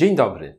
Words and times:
Dzień 0.00 0.16
dobry. 0.16 0.58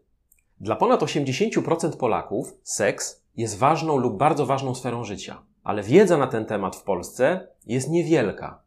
Dla 0.60 0.76
ponad 0.76 1.02
80% 1.02 1.98
Polaków 1.98 2.54
seks 2.64 3.24
jest 3.38 3.58
ważną 3.58 3.98
lub 3.98 4.18
bardzo 4.18 4.46
ważną 4.46 4.76
sferą 4.76 5.04
życia, 5.04 5.42
ale 5.64 5.84
wiedza 5.84 6.18
na 6.18 6.28
ten 6.28 6.46
temat 6.46 6.76
w 6.76 6.84
Polsce 6.84 7.48
jest 7.68 7.90
niewielka. 7.90 8.62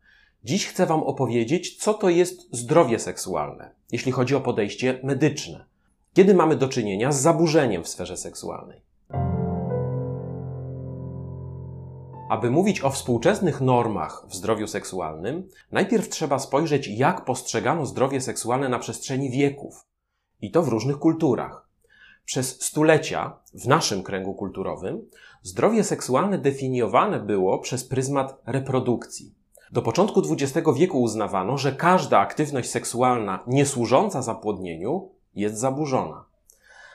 Dziś 0.45 0.67
chcę 0.67 0.87
Wam 0.87 1.03
opowiedzieć, 1.03 1.77
co 1.77 1.95
to 1.95 2.09
jest 2.09 2.57
zdrowie 2.57 2.99
seksualne, 2.99 3.71
jeśli 3.93 4.13
chodzi 4.13 4.35
o 4.35 4.41
podejście 4.41 5.01
medyczne. 5.03 5.65
Kiedy 6.15 6.35
mamy 6.35 6.57
do 6.57 6.69
czynienia 6.69 7.13
z 7.13 7.21
zaburzeniem 7.21 7.85
w 7.85 7.89
sferze 7.89 8.17
seksualnej. 8.17 8.81
Aby 12.31 12.51
mówić 12.51 12.85
o 12.85 12.91
współczesnych 12.91 13.61
normach 13.61 14.25
w 14.29 14.35
zdrowiu 14.35 14.67
seksualnym, 14.67 15.49
najpierw 15.73 16.09
trzeba 16.09 16.39
spojrzeć, 16.39 16.89
jak 16.89 17.25
postrzegano 17.25 17.87
zdrowie 17.87 18.21
seksualne 18.21 18.69
na 18.69 18.79
przestrzeni 18.79 19.31
wieków. 19.31 19.94
I 20.45 20.51
to 20.51 20.63
w 20.63 20.69
różnych 20.69 20.99
kulturach. 20.99 21.69
Przez 22.25 22.63
stulecia 22.63 23.37
w 23.55 23.67
naszym 23.69 24.03
kręgu 24.03 24.35
kulturowym 24.35 25.11
zdrowie 25.43 25.85
seksualne 25.85 26.39
definiowane 26.39 27.21
było 27.21 27.59
przez 27.59 27.85
pryzmat 27.85 28.43
reprodukcji. 28.47 29.35
Do 29.73 29.83
początku 29.83 30.23
XX 30.31 30.69
wieku 30.77 31.03
uznawano, 31.03 31.59
że 31.59 31.73
każda 31.73 32.19
aktywność 32.19 32.71
seksualna 32.71 33.45
niesłużąca 33.47 34.23
zapłodnieniu 34.23 35.09
jest 35.35 35.59
zaburzona. 35.59 36.25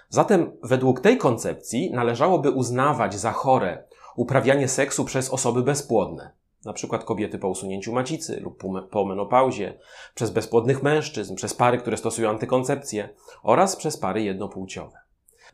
Zatem 0.09 0.51
według 0.63 0.99
tej 0.99 1.17
koncepcji 1.17 1.91
należałoby 1.91 2.51
uznawać 2.51 3.15
za 3.15 3.31
chore 3.31 3.83
uprawianie 4.15 4.67
seksu 4.67 5.05
przez 5.05 5.29
osoby 5.29 5.63
bezpłodne, 5.63 6.31
na 6.65 6.73
przykład 6.73 7.03
kobiety 7.03 7.39
po 7.39 7.49
usunięciu 7.49 7.93
macicy 7.93 8.39
lub 8.39 8.63
po 8.91 9.05
menopauzie, 9.05 9.79
przez 10.15 10.31
bezpłodnych 10.31 10.83
mężczyzn, 10.83 11.35
przez 11.35 11.53
pary, 11.53 11.77
które 11.77 11.97
stosują 11.97 12.29
antykoncepcję 12.29 13.09
oraz 13.43 13.75
przez 13.75 13.97
pary 13.97 14.23
jednopłciowe. 14.23 14.97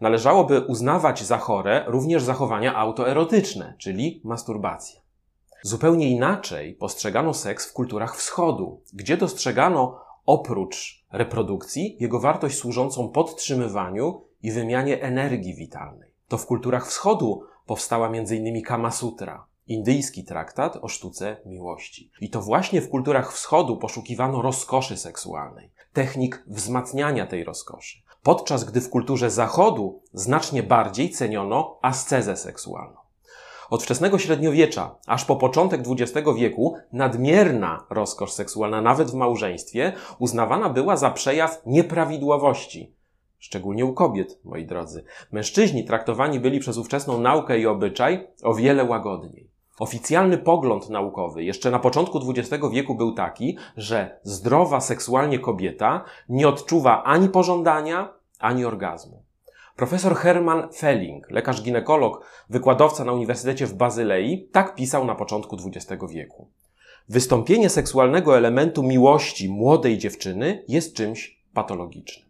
Należałoby 0.02 0.62
uznawać 0.62 1.24
za 1.24 1.38
chore 1.38 1.84
również 1.88 2.24
zachowania 2.24 2.76
autoerotyczne, 2.76 3.76
czyli 3.78 4.22
masturbację. 4.24 5.02
Zupełnie 5.64 6.10
inaczej 6.10 6.74
postrzegano 6.74 7.34
seks 7.34 7.70
w 7.70 7.74
kulturach 7.74 8.16
wschodu, 8.16 8.82
gdzie 8.94 9.18
dostrzegano 9.18 10.00
oprócz 10.26 11.06
reprodukcji 11.12 11.98
jego 12.00 12.20
wartość 12.20 12.58
służącą 12.58 13.10
podtrzymywaniu 13.10 14.22
i 14.44 14.52
wymianie 14.52 15.02
energii 15.02 15.56
witalnej. 15.56 16.12
To 16.28 16.38
w 16.38 16.46
kulturach 16.46 16.88
wschodu 16.88 17.44
powstała 17.66 18.08
m.in. 18.08 18.62
Kama 18.62 18.92
Sutra, 18.92 19.46
indyjski 19.68 20.24
traktat 20.24 20.78
o 20.82 20.88
sztuce 20.88 21.38
miłości. 21.46 22.12
I 22.22 22.30
to 22.30 22.42
właśnie 22.42 22.82
w 22.82 22.90
kulturach 22.90 23.34
wschodu 23.34 23.78
poszukiwano 23.78 24.42
rozkoszy 24.42 24.98
seksualnej, 24.98 25.72
technik 25.94 26.44
wzmacniania 26.48 27.28
tej 27.28 27.44
rozkoszy, 27.44 27.98
podczas 28.24 28.64
gdy 28.64 28.82
w 28.82 28.90
kulturze 28.90 29.32
zachodu 29.32 30.02
znacznie 30.14 30.64
bardziej 30.64 31.10
ceniono 31.10 31.80
ascezę 31.82 32.38
seksualną. 32.38 32.98
Od 33.70 33.84
wczesnego 33.84 34.20
średniowiecza 34.20 34.96
aż 35.08 35.26
po 35.26 35.36
początek 35.36 35.82
XX 35.88 36.30
wieku 36.36 36.76
nadmierna 36.94 37.86
rozkosz 37.90 38.32
seksualna, 38.32 38.82
nawet 38.82 39.12
w 39.12 39.14
małżeństwie, 39.14 39.94
uznawana 40.20 40.70
była 40.70 40.98
za 40.98 41.12
przejaw 41.12 41.62
nieprawidłowości, 41.66 42.96
Szczególnie 43.46 43.86
u 43.86 43.94
kobiet, 43.94 44.40
moi 44.44 44.66
drodzy. 44.66 45.04
Mężczyźni 45.32 45.84
traktowani 45.84 46.40
byli 46.40 46.60
przez 46.60 46.78
ówczesną 46.78 47.22
naukę 47.22 47.60
i 47.60 47.68
obyczaj 47.68 48.28
o 48.44 48.54
wiele 48.54 48.84
łagodniej. 48.84 49.50
Oficjalny 49.80 50.38
pogląd 50.38 50.90
naukowy 50.90 51.44
jeszcze 51.44 51.72
na 51.72 51.80
początku 51.80 52.20
XX 52.32 52.64
wieku 52.72 52.96
był 52.96 53.14
taki, 53.14 53.58
że 53.78 54.20
zdrowa 54.24 54.82
seksualnie 54.82 55.40
kobieta 55.40 56.04
nie 56.30 56.48
odczuwa 56.48 57.04
ani 57.04 57.30
pożądania, 57.30 58.14
ani 58.40 58.66
orgazmu. 58.66 59.24
Profesor 59.76 60.16
Hermann 60.16 60.74
Felling, 60.74 61.32
lekarz 61.32 61.62
ginekolog, 61.62 62.26
wykładowca 62.50 63.06
na 63.06 63.14
Uniwersytecie 63.14 63.68
w 63.68 63.74
Bazylei, 63.74 64.48
tak 64.52 64.76
pisał 64.76 65.06
na 65.06 65.16
początku 65.16 65.58
XX 65.66 66.04
wieku. 66.10 66.48
Wystąpienie 67.10 67.70
seksualnego 67.70 68.38
elementu 68.38 68.84
miłości 68.84 69.50
młodej 69.50 69.98
dziewczyny 69.98 70.64
jest 70.68 70.96
czymś 70.96 71.40
patologicznym. 71.54 72.26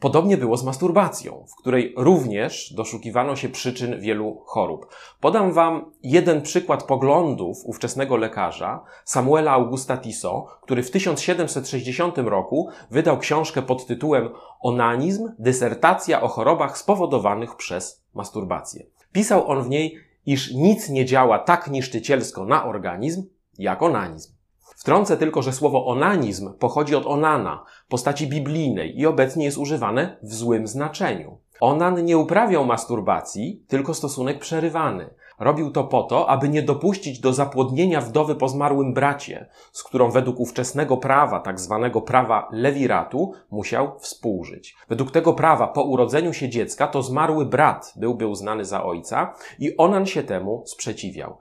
Podobnie 0.00 0.36
było 0.36 0.56
z 0.56 0.64
masturbacją, 0.64 1.44
w 1.48 1.60
której 1.60 1.94
również 1.96 2.72
doszukiwano 2.72 3.36
się 3.36 3.48
przyczyn 3.48 4.00
wielu 4.00 4.42
chorób. 4.46 4.86
Podam 5.20 5.52
Wam 5.52 5.92
jeden 6.02 6.42
przykład 6.42 6.82
poglądów 6.82 7.58
ówczesnego 7.64 8.16
lekarza, 8.16 8.84
Samuela 9.04 9.52
Augusta 9.52 9.96
Tissot, 9.96 10.44
który 10.62 10.82
w 10.82 10.90
1760 10.90 12.18
roku 12.18 12.68
wydał 12.90 13.18
książkę 13.18 13.62
pod 13.62 13.86
tytułem 13.86 14.28
Onanizm, 14.60 15.28
dysertacja 15.38 16.22
o 16.22 16.28
chorobach 16.28 16.78
spowodowanych 16.78 17.56
przez 17.56 18.04
masturbację. 18.14 18.86
Pisał 19.12 19.50
on 19.50 19.62
w 19.62 19.68
niej, 19.68 19.98
iż 20.26 20.54
nic 20.54 20.88
nie 20.88 21.04
działa 21.04 21.38
tak 21.38 21.70
niszczycielsko 21.70 22.44
na 22.44 22.64
organizm, 22.64 23.22
jak 23.58 23.82
onanizm. 23.82 24.37
Wtrącę 24.78 25.16
tylko, 25.16 25.42
że 25.42 25.52
słowo 25.52 25.86
onanizm 25.86 26.54
pochodzi 26.58 26.96
od 26.96 27.06
onana, 27.06 27.64
postaci 27.88 28.26
biblijnej 28.26 29.00
i 29.00 29.06
obecnie 29.06 29.44
jest 29.44 29.58
używane 29.58 30.16
w 30.22 30.34
złym 30.34 30.66
znaczeniu. 30.66 31.38
Onan 31.60 32.04
nie 32.04 32.18
uprawiał 32.18 32.64
masturbacji, 32.64 33.64
tylko 33.68 33.94
stosunek 33.94 34.38
przerywany. 34.38 35.10
Robił 35.38 35.70
to 35.70 35.84
po 35.84 36.02
to, 36.02 36.28
aby 36.28 36.48
nie 36.48 36.62
dopuścić 36.62 37.20
do 37.20 37.32
zapłodnienia 37.32 38.00
wdowy 38.00 38.34
po 38.34 38.48
zmarłym 38.48 38.94
bracie, 38.94 39.48
z 39.72 39.82
którą 39.82 40.10
według 40.10 40.40
ówczesnego 40.40 40.96
prawa, 40.96 41.40
tak 41.40 41.60
zwanego 41.60 42.00
prawa 42.00 42.48
lewiratu, 42.52 43.32
musiał 43.50 43.98
współżyć. 43.98 44.76
Według 44.88 45.10
tego 45.10 45.32
prawa 45.32 45.66
po 45.66 45.82
urodzeniu 45.82 46.32
się 46.32 46.48
dziecka 46.48 46.86
to 46.86 47.02
zmarły 47.02 47.46
brat 47.46 47.92
byłby 47.96 48.26
uznany 48.26 48.64
za 48.64 48.84
ojca 48.84 49.34
i 49.58 49.76
Onan 49.76 50.06
się 50.06 50.22
temu 50.22 50.62
sprzeciwiał. 50.66 51.38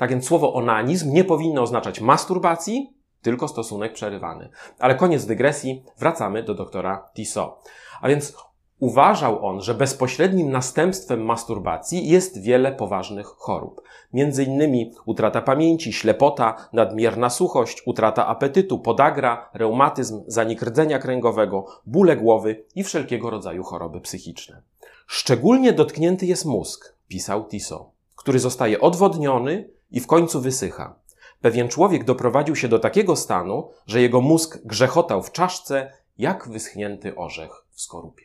Tak 0.00 0.10
więc 0.10 0.26
słowo 0.26 0.54
onanizm 0.54 1.12
nie 1.12 1.24
powinno 1.24 1.62
oznaczać 1.62 2.00
masturbacji, 2.00 2.94
tylko 3.22 3.48
stosunek 3.48 3.92
przerywany. 3.92 4.48
Ale 4.78 4.94
koniec 4.94 5.26
dygresji, 5.26 5.84
wracamy 5.98 6.42
do 6.42 6.54
doktora 6.54 7.08
Tissot. 7.14 7.68
A 8.00 8.08
więc 8.08 8.36
uważał 8.78 9.46
on, 9.46 9.60
że 9.60 9.74
bezpośrednim 9.74 10.50
następstwem 10.50 11.24
masturbacji 11.24 12.08
jest 12.08 12.42
wiele 12.42 12.72
poważnych 12.72 13.26
chorób. 13.26 13.82
Między 14.12 14.44
innymi 14.44 14.92
utrata 15.06 15.42
pamięci, 15.42 15.92
ślepota, 15.92 16.68
nadmierna 16.72 17.30
suchość, 17.30 17.82
utrata 17.86 18.26
apetytu, 18.26 18.78
podagra, 18.78 19.50
reumatyzm, 19.54 20.22
zanik 20.26 20.62
rdzenia 20.62 20.98
kręgowego, 20.98 21.66
bóle 21.86 22.16
głowy 22.16 22.64
i 22.74 22.84
wszelkiego 22.84 23.30
rodzaju 23.30 23.62
choroby 23.62 24.00
psychiczne. 24.00 24.62
Szczególnie 25.06 25.72
dotknięty 25.72 26.26
jest 26.26 26.44
mózg, 26.44 26.96
pisał 27.08 27.44
Tissot, 27.44 27.90
który 28.16 28.38
zostaje 28.38 28.80
odwodniony, 28.80 29.79
i 29.90 30.00
w 30.00 30.06
końcu 30.06 30.40
wysycha. 30.40 31.00
Pewien 31.40 31.68
człowiek 31.68 32.04
doprowadził 32.04 32.56
się 32.56 32.68
do 32.68 32.78
takiego 32.78 33.16
stanu, 33.16 33.70
że 33.86 34.00
jego 34.00 34.20
mózg 34.20 34.58
grzechotał 34.64 35.22
w 35.22 35.32
czaszce 35.32 35.92
jak 36.18 36.48
wyschnięty 36.48 37.16
orzech 37.16 37.50
w 37.70 37.80
skorupie. 37.80 38.24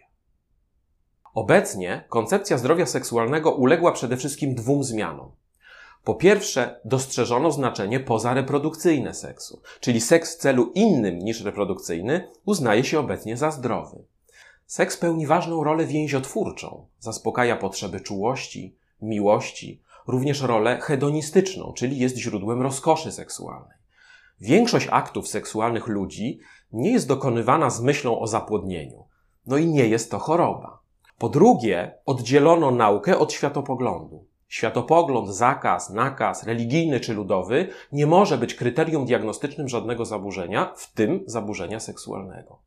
Obecnie 1.34 2.06
koncepcja 2.10 2.58
zdrowia 2.58 2.86
seksualnego 2.86 3.52
uległa 3.52 3.92
przede 3.92 4.18
wszystkim 4.18 4.56
dwóm 4.56 4.84
zmianom. 4.84 5.32
Po 6.04 6.16
pierwsze, 6.16 6.80
dostrzeżono 6.86 7.52
znaczenie 7.52 8.00
pozareprodukcyjne 8.00 9.14
seksu, 9.14 9.62
czyli 9.80 10.02
seks 10.02 10.36
w 10.36 10.40
celu 10.40 10.72
innym 10.76 11.20
niż 11.20 11.42
reprodukcyjny 11.42 12.32
uznaje 12.46 12.84
się 12.84 13.00
obecnie 13.00 13.38
za 13.38 13.52
zdrowy. 13.52 14.04
Seks 14.66 14.98
pełni 14.98 15.28
ważną 15.28 15.64
rolę 15.64 15.86
więziotwórczą, 15.86 16.88
zaspokaja 17.00 17.56
potrzeby 17.56 18.00
czułości, 18.00 18.78
miłości, 19.02 19.82
również 20.08 20.42
rolę 20.42 20.80
hedonistyczną, 20.82 21.74
czyli 21.74 22.00
jest 22.00 22.18
źródłem 22.18 22.62
rozkoszy 22.62 23.12
seksualnej. 23.12 23.78
Większość 24.42 24.88
aktów 24.92 25.28
seksualnych 25.28 25.88
ludzi 25.88 26.40
nie 26.74 26.92
jest 26.92 27.08
dokonywana 27.08 27.70
z 27.70 27.82
myślą 27.82 28.20
o 28.20 28.28
zapłodnieniu. 28.28 29.06
No 29.48 29.58
i 29.58 29.68
nie 29.68 29.88
jest 29.88 30.12
to 30.12 30.20
choroba. 30.20 30.80
Po 31.18 31.30
drugie, 31.30 31.98
oddzielono 32.06 32.72
naukę 32.72 33.18
od 33.18 33.34
światopoglądu. 33.34 34.26
Światopogląd, 34.48 35.36
zakaz, 35.36 35.90
nakaz, 35.90 36.44
religijny 36.44 37.00
czy 37.00 37.14
ludowy 37.14 37.70
nie 37.92 38.08
może 38.08 38.38
być 38.38 38.56
kryterium 38.56 39.06
diagnostycznym 39.06 39.70
żadnego 39.70 40.06
zaburzenia, 40.06 40.74
w 40.76 40.94
tym 40.94 41.24
zaburzenia 41.26 41.80
seksualnego. 41.80 42.60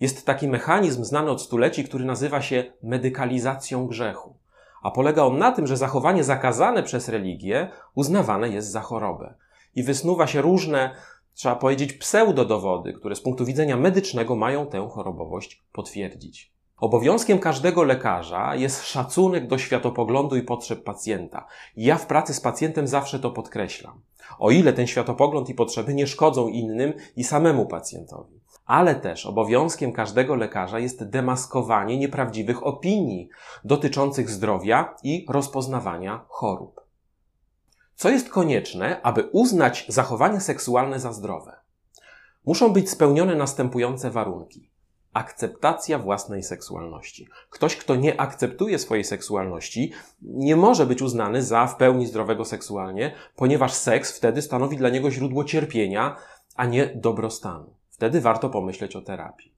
Jest 0.00 0.26
taki 0.26 0.48
mechanizm 0.48 1.04
znany 1.04 1.30
od 1.30 1.42
stuleci, 1.42 1.84
który 1.84 2.04
nazywa 2.04 2.42
się 2.42 2.64
medykalizacją 2.82 3.86
grzechu 3.86 4.36
a 4.84 4.90
polega 4.90 5.24
on 5.24 5.38
na 5.38 5.52
tym, 5.52 5.66
że 5.66 5.76
zachowanie 5.76 6.24
zakazane 6.24 6.82
przez 6.82 7.08
religię 7.08 7.70
uznawane 7.94 8.48
jest 8.48 8.70
za 8.70 8.80
chorobę. 8.80 9.34
I 9.74 9.82
wysnuwa 9.82 10.26
się 10.26 10.42
różne, 10.42 10.94
trzeba 11.34 11.56
powiedzieć, 11.56 11.92
pseudodowody, 11.92 12.92
które 12.92 13.16
z 13.16 13.20
punktu 13.20 13.44
widzenia 13.44 13.76
medycznego 13.76 14.36
mają 14.36 14.66
tę 14.66 14.88
chorobowość 14.90 15.64
potwierdzić. 15.72 16.54
Obowiązkiem 16.76 17.38
każdego 17.38 17.82
lekarza 17.82 18.54
jest 18.54 18.84
szacunek 18.84 19.46
do 19.46 19.58
światopoglądu 19.58 20.36
i 20.36 20.42
potrzeb 20.42 20.84
pacjenta. 20.84 21.46
Ja 21.76 21.96
w 21.96 22.06
pracy 22.06 22.34
z 22.34 22.40
pacjentem 22.40 22.88
zawsze 22.88 23.18
to 23.18 23.30
podkreślam. 23.30 24.00
O 24.38 24.50
ile 24.50 24.72
ten 24.72 24.86
światopogląd 24.86 25.48
i 25.48 25.54
potrzeby 25.54 25.94
nie 25.94 26.06
szkodzą 26.06 26.48
innym 26.48 26.92
i 27.16 27.24
samemu 27.24 27.66
pacjentowi. 27.66 28.40
Ale 28.66 28.94
też 28.94 29.26
obowiązkiem 29.26 29.92
każdego 29.92 30.34
lekarza 30.34 30.78
jest 30.78 31.10
demaskowanie 31.10 31.98
nieprawdziwych 31.98 32.66
opinii 32.66 33.28
dotyczących 33.64 34.30
zdrowia 34.30 34.94
i 35.02 35.26
rozpoznawania 35.28 36.24
chorób. 36.28 36.80
Co 37.94 38.10
jest 38.10 38.28
konieczne, 38.28 39.02
aby 39.02 39.28
uznać 39.32 39.86
zachowanie 39.88 40.40
seksualne 40.40 41.00
za 41.00 41.12
zdrowe? 41.12 41.56
Muszą 42.46 42.72
być 42.72 42.90
spełnione 42.90 43.34
następujące 43.34 44.10
warunki. 44.10 44.70
Akceptacja 45.12 45.98
własnej 45.98 46.42
seksualności. 46.42 47.28
Ktoś, 47.50 47.76
kto 47.76 47.96
nie 47.96 48.20
akceptuje 48.20 48.78
swojej 48.78 49.04
seksualności, 49.04 49.92
nie 50.22 50.56
może 50.56 50.86
być 50.86 51.02
uznany 51.02 51.42
za 51.42 51.66
w 51.66 51.76
pełni 51.76 52.06
zdrowego 52.06 52.44
seksualnie, 52.44 53.14
ponieważ 53.36 53.72
seks 53.72 54.16
wtedy 54.16 54.42
stanowi 54.42 54.76
dla 54.76 54.88
niego 54.88 55.10
źródło 55.10 55.44
cierpienia, 55.44 56.16
a 56.56 56.66
nie 56.66 56.86
dobrostanu. 56.86 57.74
Wtedy 57.94 58.20
warto 58.20 58.50
pomyśleć 58.50 58.96
o 58.96 59.00
terapii. 59.00 59.54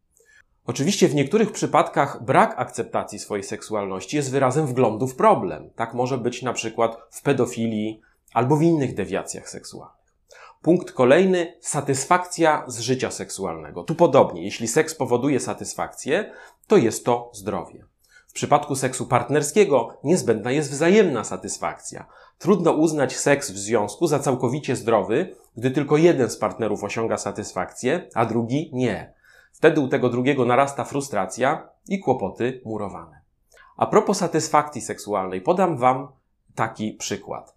Oczywiście 0.67 1.09
w 1.09 1.15
niektórych 1.15 1.53
przypadkach 1.53 2.25
brak 2.25 2.55
akceptacji 2.57 3.19
swojej 3.19 3.45
seksualności 3.45 4.17
jest 4.17 4.31
wyrazem 4.31 4.67
wglądu 4.67 5.07
w 5.07 5.17
problem. 5.17 5.71
Tak 5.77 5.95
może 5.95 6.19
być 6.19 6.43
na 6.43 6.53
przykład 6.53 6.99
w 7.11 7.23
pedofilii 7.23 8.01
albo 8.33 8.57
w 8.57 8.63
innych 8.63 8.95
dewiacjach 8.95 9.49
seksualnych. 9.49 9.97
Punkt 10.63 10.93
kolejny, 10.93 11.57
satysfakcja 11.61 12.65
z 12.67 12.81
życia 12.81 13.11
seksualnego. 13.11 13.83
Tu 13.83 13.95
podobnie, 13.95 14.45
jeśli 14.45 14.69
seks 14.69 14.95
powoduje 14.95 15.41
satysfakcję, 15.41 16.33
to 16.67 16.77
jest 16.77 17.05
to 17.05 17.31
zdrowie. 17.35 17.85
W 18.29 18.33
przypadku 18.33 18.75
seksu 18.75 19.07
partnerskiego 19.07 19.99
niezbędna 20.05 20.53
jest 20.53 20.71
wzajemna 20.71 21.25
satysfakcja. 21.25 22.07
Trudno 22.39 22.73
uznać 22.73 23.17
seks 23.17 23.51
w 23.51 23.59
związku 23.59 24.07
za 24.07 24.19
całkowicie 24.19 24.77
zdrowy, 24.77 25.37
gdy 25.57 25.71
tylko 25.71 25.97
jeden 25.97 26.31
z 26.31 26.37
partnerów 26.37 26.85
osiąga 26.85 27.17
satysfakcję, 27.17 28.09
a 28.15 28.27
drugi 28.27 28.71
nie. 28.73 29.13
Wtedy 29.53 29.81
u 29.81 29.89
tego 29.89 30.09
drugiego 30.09 30.45
narasta 30.45 30.85
frustracja 30.85 31.69
i 31.89 31.99
kłopoty 31.99 32.61
murowane. 32.65 33.21
A 33.77 33.87
propos 33.87 34.19
satysfakcji 34.19 34.81
seksualnej, 34.81 35.41
podam 35.41 35.77
Wam 35.77 36.09
taki 36.55 36.93
przykład. 36.93 37.55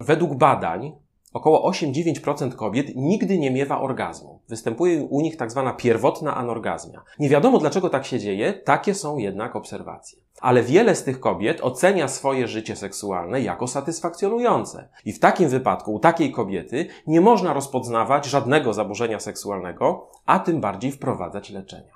Według 0.00 0.34
badań 0.34 0.92
Około 1.32 1.70
8-9% 1.70 2.54
kobiet 2.54 2.86
nigdy 2.96 3.38
nie 3.38 3.50
miewa 3.50 3.80
orgazmu. 3.80 4.40
Występuje 4.48 5.02
u 5.02 5.20
nich 5.20 5.36
tak 5.36 5.50
zwana 5.50 5.72
pierwotna 5.72 6.36
anorgazmia. 6.36 7.02
Nie 7.18 7.28
wiadomo 7.28 7.58
dlaczego 7.58 7.90
tak 7.90 8.06
się 8.06 8.18
dzieje, 8.18 8.52
takie 8.52 8.94
są 8.94 9.18
jednak 9.18 9.56
obserwacje. 9.56 10.18
Ale 10.40 10.62
wiele 10.62 10.94
z 10.94 11.04
tych 11.04 11.20
kobiet 11.20 11.60
ocenia 11.60 12.08
swoje 12.08 12.48
życie 12.48 12.76
seksualne 12.76 13.40
jako 13.40 13.66
satysfakcjonujące. 13.66 14.88
I 15.04 15.12
w 15.12 15.18
takim 15.18 15.48
wypadku, 15.48 15.94
u 15.94 15.98
takiej 15.98 16.32
kobiety, 16.32 16.86
nie 17.06 17.20
można 17.20 17.52
rozpoznawać 17.52 18.26
żadnego 18.26 18.72
zaburzenia 18.72 19.20
seksualnego, 19.20 20.10
a 20.26 20.38
tym 20.38 20.60
bardziej 20.60 20.92
wprowadzać 20.92 21.50
leczenia. 21.50 21.92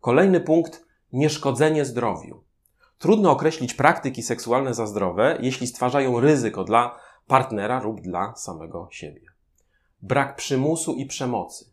Kolejny 0.00 0.40
punkt 0.40 0.84
nieszkodzenie 1.12 1.84
zdrowiu. 1.84 2.42
Trudno 2.98 3.30
określić 3.30 3.74
praktyki 3.74 4.22
seksualne 4.22 4.74
za 4.74 4.86
zdrowe, 4.86 5.38
jeśli 5.40 5.66
stwarzają 5.66 6.20
ryzyko 6.20 6.64
dla 6.64 6.98
partnera 7.26 7.82
lub 7.82 8.00
dla 8.00 8.34
samego 8.36 8.88
siebie. 8.90 9.20
Brak 10.02 10.36
przymusu 10.36 10.94
i 10.94 11.06
przemocy. 11.06 11.64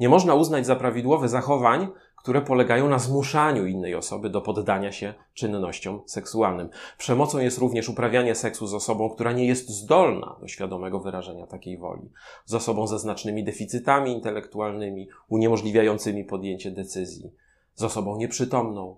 Nie 0.00 0.08
można 0.08 0.34
uznać 0.34 0.66
za 0.66 0.76
prawidłowe 0.76 1.28
zachowań, 1.28 1.88
które 2.18 2.42
polegają 2.42 2.88
na 2.88 2.98
zmuszaniu 2.98 3.66
innej 3.66 3.94
osoby 3.94 4.30
do 4.30 4.40
poddania 4.40 4.92
się 4.92 5.14
czynnościom 5.34 6.02
seksualnym. 6.06 6.68
Przemocą 6.98 7.38
jest 7.38 7.58
również 7.58 7.88
uprawianie 7.88 8.34
seksu 8.34 8.66
z 8.66 8.74
osobą, 8.74 9.10
która 9.10 9.32
nie 9.32 9.46
jest 9.46 9.68
zdolna 9.68 10.36
do 10.40 10.48
świadomego 10.48 11.00
wyrażenia 11.00 11.46
takiej 11.46 11.78
woli, 11.78 12.10
z 12.44 12.54
osobą 12.54 12.86
ze 12.86 12.98
znacznymi 12.98 13.44
deficytami 13.44 14.12
intelektualnymi, 14.12 15.08
uniemożliwiającymi 15.28 16.24
podjęcie 16.24 16.70
decyzji, 16.70 17.32
z 17.74 17.82
osobą 17.82 18.16
nieprzytomną 18.16 18.96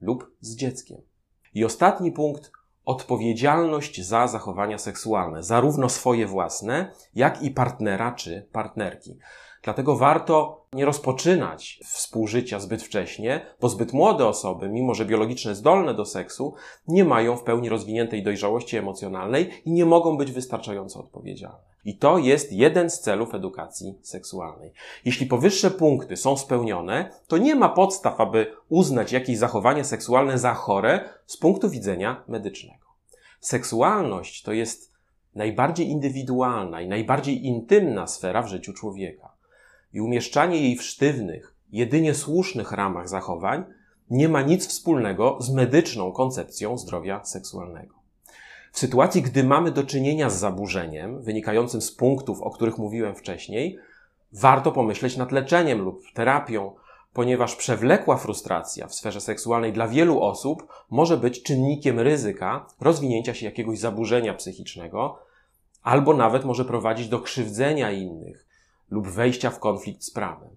lub 0.00 0.36
z 0.40 0.56
dzieckiem. 0.56 1.00
I 1.54 1.64
ostatni 1.64 2.12
punkt 2.12 2.52
odpowiedzialność 2.84 4.06
za 4.06 4.26
zachowania 4.26 4.78
seksualne, 4.78 5.42
zarówno 5.42 5.88
swoje 5.88 6.26
własne, 6.26 6.92
jak 7.14 7.42
i 7.42 7.50
partnera 7.50 8.12
czy 8.12 8.48
partnerki. 8.52 9.18
Dlatego 9.62 9.96
warto 9.96 10.64
nie 10.72 10.84
rozpoczynać 10.84 11.80
współżycia 11.84 12.60
zbyt 12.60 12.82
wcześnie, 12.82 13.46
bo 13.60 13.68
zbyt 13.68 13.92
młode 13.92 14.26
osoby, 14.26 14.68
mimo 14.68 14.94
że 14.94 15.04
biologiczne 15.04 15.54
zdolne 15.54 15.94
do 15.94 16.04
seksu, 16.04 16.54
nie 16.88 17.04
mają 17.04 17.36
w 17.36 17.42
pełni 17.42 17.68
rozwiniętej 17.68 18.22
dojrzałości 18.22 18.76
emocjonalnej 18.76 19.50
i 19.64 19.72
nie 19.72 19.86
mogą 19.86 20.16
być 20.16 20.32
wystarczająco 20.32 21.00
odpowiedzialne. 21.00 21.70
I 21.84 21.96
to 21.96 22.18
jest 22.18 22.52
jeden 22.52 22.90
z 22.90 23.00
celów 23.00 23.34
edukacji 23.34 23.98
seksualnej. 24.02 24.72
Jeśli 25.04 25.26
powyższe 25.26 25.70
punkty 25.70 26.16
są 26.16 26.36
spełnione, 26.36 27.10
to 27.26 27.38
nie 27.38 27.54
ma 27.54 27.68
podstaw, 27.68 28.20
aby 28.20 28.56
uznać 28.68 29.12
jakieś 29.12 29.38
zachowanie 29.38 29.84
seksualne 29.84 30.38
za 30.38 30.54
chore 30.54 31.08
z 31.26 31.36
punktu 31.36 31.70
widzenia 31.70 32.24
medycznego. 32.28 32.86
Seksualność 33.40 34.42
to 34.42 34.52
jest 34.52 34.92
najbardziej 35.34 35.88
indywidualna 35.88 36.80
i 36.80 36.88
najbardziej 36.88 37.46
intymna 37.46 38.06
sfera 38.06 38.42
w 38.42 38.48
życiu 38.48 38.72
człowieka. 38.72 39.39
I 39.92 40.00
umieszczanie 40.00 40.60
jej 40.60 40.76
w 40.76 40.82
sztywnych, 40.82 41.54
jedynie 41.72 42.14
słusznych 42.14 42.72
ramach 42.72 43.08
zachowań 43.08 43.64
nie 44.10 44.28
ma 44.28 44.42
nic 44.42 44.66
wspólnego 44.66 45.36
z 45.40 45.50
medyczną 45.50 46.12
koncepcją 46.12 46.78
zdrowia 46.78 47.24
seksualnego. 47.24 47.94
W 48.72 48.78
sytuacji, 48.78 49.22
gdy 49.22 49.44
mamy 49.44 49.70
do 49.70 49.84
czynienia 49.84 50.30
z 50.30 50.38
zaburzeniem 50.38 51.22
wynikającym 51.22 51.82
z 51.82 51.92
punktów, 51.92 52.42
o 52.42 52.50
których 52.50 52.78
mówiłem 52.78 53.14
wcześniej, 53.14 53.78
warto 54.32 54.72
pomyśleć 54.72 55.16
nad 55.16 55.32
leczeniem 55.32 55.80
lub 55.80 56.02
terapią, 56.14 56.74
ponieważ 57.12 57.56
przewlekła 57.56 58.16
frustracja 58.16 58.86
w 58.86 58.94
sferze 58.94 59.20
seksualnej 59.20 59.72
dla 59.72 59.88
wielu 59.88 60.20
osób 60.20 60.66
może 60.90 61.16
być 61.16 61.42
czynnikiem 61.42 62.00
ryzyka 62.00 62.66
rozwinięcia 62.80 63.34
się 63.34 63.46
jakiegoś 63.46 63.78
zaburzenia 63.78 64.34
psychicznego, 64.34 65.18
albo 65.82 66.14
nawet 66.14 66.44
może 66.44 66.64
prowadzić 66.64 67.08
do 67.08 67.20
krzywdzenia 67.20 67.90
innych 67.90 68.49
lub 68.90 69.08
wejścia 69.08 69.50
w 69.50 69.58
konflikt 69.58 70.04
z 70.04 70.10
prawem. 70.10 70.56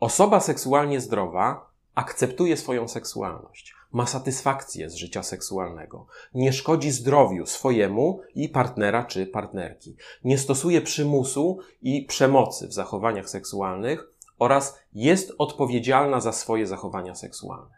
Osoba 0.00 0.40
seksualnie 0.40 1.00
zdrowa 1.00 1.70
akceptuje 1.94 2.56
swoją 2.56 2.88
seksualność, 2.88 3.74
ma 3.92 4.06
satysfakcję 4.06 4.90
z 4.90 4.94
życia 4.94 5.22
seksualnego, 5.22 6.06
nie 6.34 6.52
szkodzi 6.52 6.90
zdrowiu 6.90 7.46
swojemu 7.46 8.20
i 8.34 8.48
partnera 8.48 9.04
czy 9.04 9.26
partnerki, 9.26 9.96
nie 10.24 10.38
stosuje 10.38 10.80
przymusu 10.80 11.58
i 11.82 12.04
przemocy 12.04 12.68
w 12.68 12.72
zachowaniach 12.72 13.28
seksualnych 13.28 14.12
oraz 14.38 14.78
jest 14.92 15.32
odpowiedzialna 15.38 16.20
za 16.20 16.32
swoje 16.32 16.66
zachowania 16.66 17.14
seksualne. 17.14 17.74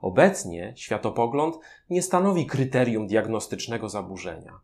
Obecnie 0.00 0.72
światopogląd 0.76 1.56
nie 1.90 2.02
stanowi 2.02 2.46
kryterium 2.46 3.06
diagnostycznego 3.06 3.88
zaburzenia, 3.88 4.60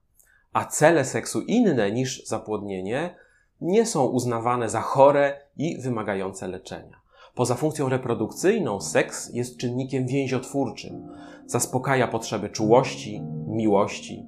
a 0.53 0.65
cele 0.65 1.05
seksu 1.05 1.41
inne 1.41 1.93
niż 1.93 2.27
zapłodnienie 2.27 3.17
nie 3.63 3.87
są 3.87 4.05
uznawane 4.07 4.69
za 4.69 4.81
chore 4.81 5.41
i 5.57 5.79
wymagające 5.81 6.49
leczenia. 6.49 7.01
Poza 7.35 7.55
funkcją 7.55 7.89
reprodukcyjną, 7.89 8.81
seks 8.81 9.31
jest 9.35 9.57
czynnikiem 9.57 10.07
więziotwórczym. 10.07 11.09
Zaspokaja 11.47 12.09
potrzeby 12.09 12.49
czułości, 12.49 13.23
miłości 13.47 14.27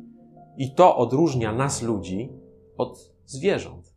i 0.57 0.75
to 0.75 0.97
odróżnia 0.97 1.53
nas 1.53 1.83
ludzi 1.83 2.33
od 2.77 3.13
zwierząt. 3.27 3.94